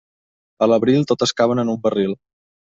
A 0.65 0.69
l'abril, 0.71 1.05
totes 1.13 1.35
caben 1.43 1.65
en 1.67 1.73
un 1.77 1.81
barril. 1.87 2.19